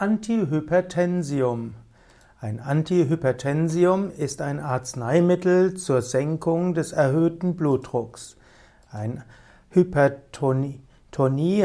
Antihypertensium. 0.00 1.74
Ein 2.40 2.58
Antihypertensium 2.60 4.10
ist 4.10 4.40
ein 4.40 4.58
Arzneimittel 4.58 5.74
zur 5.74 6.00
Senkung 6.00 6.72
des 6.72 6.92
erhöhten 6.92 7.54
Blutdrucks. 7.54 8.38
Ein 8.90 9.22
Hypertonie 9.68 10.80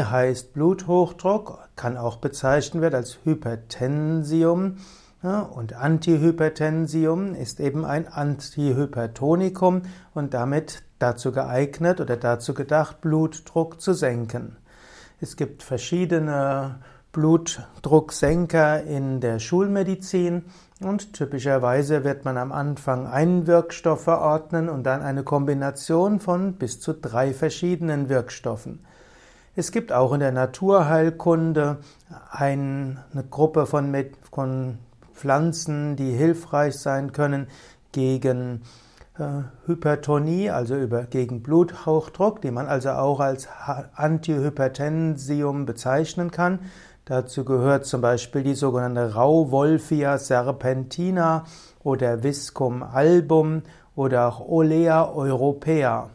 heißt 0.02 0.52
Bluthochdruck, 0.52 1.60
kann 1.78 1.96
auch 1.96 2.18
bezeichnet 2.18 2.82
werden 2.82 2.96
als 2.96 3.20
Hypertensium. 3.24 4.80
Und 5.22 5.72
Antihypertensium 5.72 7.36
ist 7.36 7.62
eben 7.62 7.86
ein 7.86 8.06
Antihypertonikum 8.06 9.84
und 10.14 10.34
damit 10.34 10.84
dazu 11.00 11.32
geeignet 11.32 12.02
oder 12.02 12.18
dazu 12.18 12.54
gedacht, 12.54 13.00
Blutdruck 13.00 13.80
zu 13.80 13.94
senken. 13.94 14.58
Es 15.22 15.38
gibt 15.38 15.64
verschiedene 15.64 16.80
Blutdrucksenker 17.16 18.84
in 18.84 19.22
der 19.22 19.40
Schulmedizin 19.40 20.44
und 20.82 21.14
typischerweise 21.14 22.04
wird 22.04 22.26
man 22.26 22.38
am 22.38 22.52
Anfang 22.52 23.08
einen 23.08 23.48
Wirkstoff 23.48 24.04
verordnen 24.04 24.68
und 24.68 24.84
dann 24.84 25.02
eine 25.02 25.24
Kombination 25.24 26.20
von 26.20 26.56
bis 26.56 26.82
zu 26.82 26.92
drei 26.92 27.34
verschiedenen 27.34 28.10
Wirkstoffen. 28.10 28.84
Es 29.56 29.72
gibt 29.72 29.94
auch 29.94 30.12
in 30.12 30.20
der 30.20 30.34
Naturheilkunde 30.34 31.78
eine 32.32 32.98
Gruppe 33.30 33.66
von, 33.66 33.96
Pflanzen, 35.14 35.96
die 35.96 36.12
hilfreich 36.12 36.78
sein 36.78 37.14
können 37.14 37.48
gegen 37.94 38.64
äh, 39.18 39.44
Hypertonie, 39.66 40.50
also 40.50 40.76
über, 40.76 41.04
gegen 41.04 41.42
Bluthochdruck, 41.42 42.42
die 42.42 42.52
man 42.52 42.68
also 42.68 42.90
auch 42.90 43.22
als 43.22 43.48
Antihypertensium 43.96 45.66
bezeichnen 45.66 46.32
kann. 46.32 46.60
Dazu 47.06 47.46
gehört 47.46 47.86
zum 47.86 48.02
Beispiel 48.02 48.42
die 48.42 48.56
sogenannte 48.56 49.14
Rauwolfia 49.14 50.18
serpentina 50.18 51.44
oder 51.84 52.24
Viscum 52.24 52.82
album 52.82 53.62
oder 53.96 54.28
auch 54.28 54.40
Olea 54.40 55.12
europea. 55.12 56.10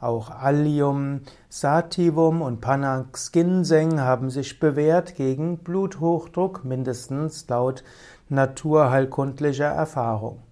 Auch 0.00 0.30
Allium 0.30 1.22
sativum 1.48 2.42
und 2.42 2.60
Panax 2.60 3.32
ginseng 3.32 4.00
haben 4.00 4.28
sich 4.28 4.60
bewährt 4.60 5.14
gegen 5.16 5.58
Bluthochdruck, 5.58 6.62
mindestens 6.62 7.48
laut 7.48 7.82
naturheilkundlicher 8.28 9.64
Erfahrung. 9.64 10.42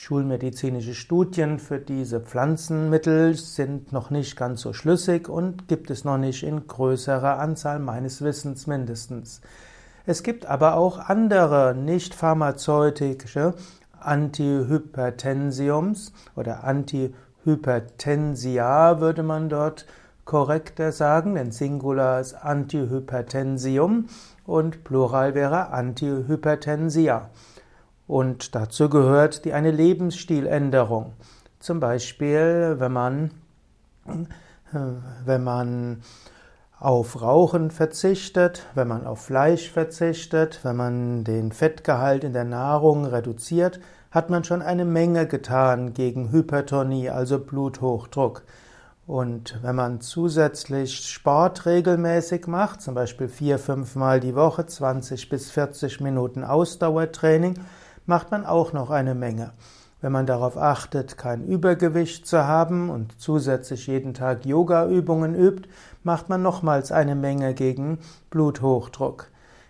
Schulmedizinische 0.00 0.94
Studien 0.94 1.58
für 1.58 1.80
diese 1.80 2.20
Pflanzenmittel 2.20 3.34
sind 3.34 3.92
noch 3.92 4.10
nicht 4.10 4.36
ganz 4.36 4.60
so 4.60 4.72
schlüssig 4.72 5.28
und 5.28 5.66
gibt 5.66 5.90
es 5.90 6.04
noch 6.04 6.18
nicht 6.18 6.44
in 6.44 6.68
größerer 6.68 7.40
Anzahl, 7.40 7.80
meines 7.80 8.22
Wissens 8.22 8.68
mindestens. 8.68 9.40
Es 10.06 10.22
gibt 10.22 10.46
aber 10.46 10.76
auch 10.76 11.00
andere 11.00 11.74
nicht 11.74 12.14
pharmazeutische 12.14 13.54
Antihypertensiums 13.98 16.12
oder 16.36 16.62
Antihypertensia 16.62 19.00
würde 19.00 19.24
man 19.24 19.48
dort 19.48 19.84
korrekter 20.24 20.92
sagen, 20.92 21.34
denn 21.34 21.50
Singular 21.50 22.20
ist 22.20 22.34
Antihypertensium 22.34 24.06
und 24.46 24.84
Plural 24.84 25.34
wäre 25.34 25.70
Antihypertensia. 25.70 27.30
Und 28.08 28.54
dazu 28.54 28.88
gehört 28.88 29.44
die 29.44 29.52
eine 29.52 29.70
Lebensstiländerung. 29.70 31.12
Zum 31.60 31.78
Beispiel, 31.78 32.76
wenn 32.78 32.92
man, 32.92 33.30
äh, 34.06 34.78
wenn 35.26 35.44
man 35.44 36.02
auf 36.80 37.20
Rauchen 37.20 37.70
verzichtet, 37.70 38.64
wenn 38.74 38.88
man 38.88 39.06
auf 39.06 39.26
Fleisch 39.26 39.70
verzichtet, 39.70 40.60
wenn 40.62 40.76
man 40.76 41.24
den 41.24 41.52
Fettgehalt 41.52 42.24
in 42.24 42.32
der 42.32 42.44
Nahrung 42.44 43.04
reduziert, 43.04 43.78
hat 44.10 44.30
man 44.30 44.42
schon 44.42 44.62
eine 44.62 44.86
Menge 44.86 45.26
getan 45.26 45.92
gegen 45.92 46.32
Hypertonie, 46.32 47.10
also 47.10 47.38
Bluthochdruck. 47.38 48.42
Und 49.06 49.58
wenn 49.62 49.76
man 49.76 50.00
zusätzlich 50.00 51.00
Sport 51.00 51.66
regelmäßig 51.66 52.46
macht, 52.46 52.80
zum 52.80 52.94
Beispiel 52.94 53.28
vier, 53.28 53.58
fünf 53.58 53.96
Mal 53.96 54.20
die 54.20 54.34
Woche, 54.34 54.64
20 54.64 55.28
bis 55.28 55.50
40 55.50 56.00
Minuten 56.00 56.44
Ausdauertraining, 56.44 57.54
macht 58.08 58.30
man 58.30 58.46
auch 58.46 58.72
noch 58.72 58.90
eine 58.90 59.14
Menge. 59.14 59.52
Wenn 60.00 60.12
man 60.12 60.26
darauf 60.26 60.56
achtet, 60.56 61.18
kein 61.18 61.44
Übergewicht 61.44 62.26
zu 62.26 62.46
haben 62.46 62.88
und 62.88 63.20
zusätzlich 63.20 63.86
jeden 63.86 64.14
Tag 64.14 64.46
Yoga-Übungen 64.46 65.34
übt, 65.34 65.68
macht 66.04 66.28
man 66.28 66.40
nochmals 66.40 66.90
eine 66.90 67.14
Menge 67.14 67.52
gegen 67.52 67.98
Bluthochdruck. 68.30 69.26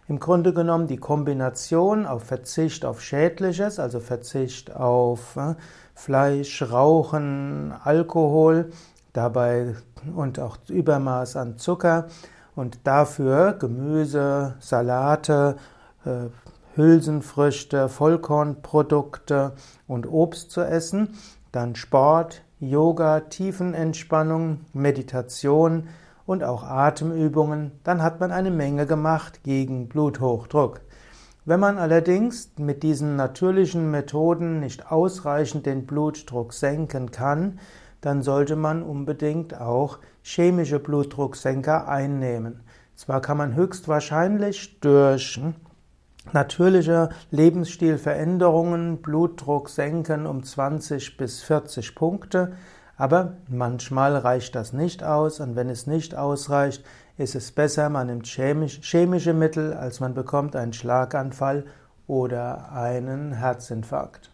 Im 0.06 0.20
Grunde 0.20 0.52
genommen 0.54 0.86
die 0.86 0.98
Kombination 0.98 2.06
auf 2.06 2.24
Verzicht 2.24 2.84
auf 2.84 3.02
Schädliches, 3.02 3.78
also 3.80 4.00
Verzicht 4.00 4.74
auf 4.74 5.36
äh, 5.36 5.54
Fleisch, 5.94 6.62
Rauchen, 6.62 7.74
Alkohol, 7.82 8.70
dabei 9.12 9.74
und 10.14 10.38
auch 10.38 10.58
Übermaß 10.68 11.36
an 11.36 11.58
Zucker 11.58 12.06
und 12.54 12.86
dafür 12.86 13.54
Gemüse, 13.54 14.54
Salate, 14.60 15.56
äh, 16.04 16.28
Hülsenfrüchte, 16.78 17.88
Vollkornprodukte 17.88 19.52
und 19.88 20.06
Obst 20.06 20.52
zu 20.52 20.62
essen, 20.62 21.10
dann 21.52 21.74
Sport, 21.74 22.44
Yoga, 22.60 23.20
Tiefenentspannung, 23.20 24.60
Meditation 24.72 25.88
und 26.24 26.44
auch 26.44 26.62
Atemübungen, 26.62 27.72
dann 27.82 28.02
hat 28.02 28.20
man 28.20 28.30
eine 28.30 28.52
Menge 28.52 28.86
gemacht 28.86 29.42
gegen 29.42 29.88
Bluthochdruck. 29.88 30.80
Wenn 31.44 31.60
man 31.60 31.78
allerdings 31.78 32.52
mit 32.58 32.82
diesen 32.82 33.16
natürlichen 33.16 33.90
Methoden 33.90 34.60
nicht 34.60 34.92
ausreichend 34.92 35.66
den 35.66 35.86
Blutdruck 35.86 36.52
senken 36.52 37.10
kann, 37.10 37.58
dann 38.00 38.22
sollte 38.22 38.54
man 38.54 38.82
unbedingt 38.82 39.60
auch 39.60 39.98
chemische 40.22 40.78
Blutdrucksenker 40.78 41.88
einnehmen. 41.88 42.60
Zwar 42.94 43.20
kann 43.20 43.38
man 43.38 43.54
höchstwahrscheinlich 43.54 44.78
durch 44.80 45.40
Natürliche 46.32 47.08
Lebensstilveränderungen, 47.30 49.00
Blutdruck 49.00 49.70
senken 49.70 50.26
um 50.26 50.42
20 50.42 51.16
bis 51.16 51.42
40 51.42 51.94
Punkte, 51.94 52.52
aber 52.96 53.34
manchmal 53.48 54.16
reicht 54.16 54.54
das 54.54 54.72
nicht 54.72 55.02
aus 55.02 55.40
und 55.40 55.56
wenn 55.56 55.70
es 55.70 55.86
nicht 55.86 56.14
ausreicht, 56.14 56.84
ist 57.16 57.34
es 57.34 57.52
besser, 57.52 57.88
man 57.88 58.08
nimmt 58.08 58.26
chemische 58.26 59.32
Mittel, 59.32 59.72
als 59.72 60.00
man 60.00 60.14
bekommt 60.14 60.54
einen 60.54 60.72
Schlaganfall 60.72 61.64
oder 62.06 62.72
einen 62.72 63.32
Herzinfarkt. 63.32 64.30